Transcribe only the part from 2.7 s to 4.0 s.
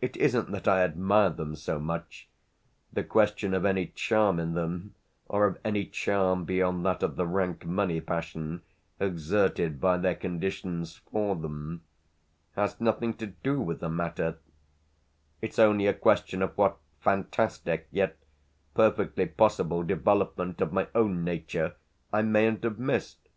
the question of any